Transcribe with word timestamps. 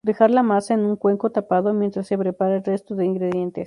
Dejar 0.03 0.31
la 0.31 0.41
masa 0.41 0.73
en 0.73 0.79
un 0.83 0.95
cuenco 0.95 1.29
tapado 1.29 1.75
mientras 1.75 2.07
se 2.07 2.17
prepara 2.17 2.55
el 2.55 2.63
resto 2.63 2.95
de 2.95 3.05
ingredientes. 3.05 3.59